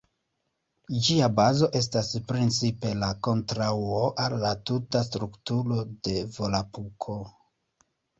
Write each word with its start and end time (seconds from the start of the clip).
Ĝia 1.07 1.25
bazo 1.39 1.67
estas 1.79 2.07
principe 2.31 2.93
la 3.01 3.09
kontraŭo 3.27 3.99
al 4.23 4.37
la 4.45 4.53
tuta 4.71 5.03
strukturo 5.09 5.77
de 6.09 6.17
Volapuko. 6.39 7.19